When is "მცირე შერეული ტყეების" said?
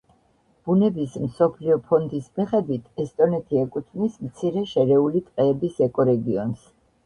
4.27-5.81